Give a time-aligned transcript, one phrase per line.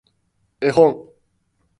[0.59, 0.97] 絵本